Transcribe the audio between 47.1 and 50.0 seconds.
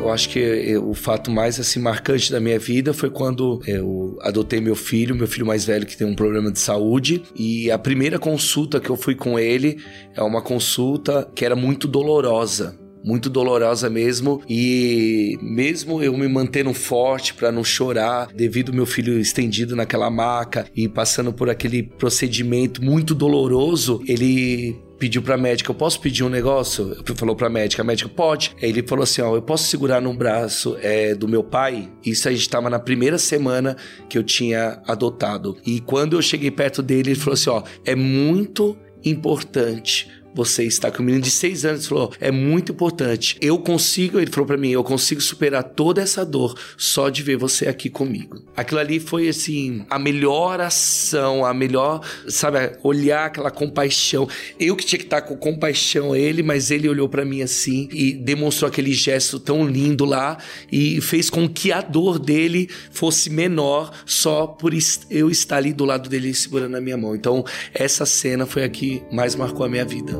ver você aqui comigo. Aquilo ali foi assim, a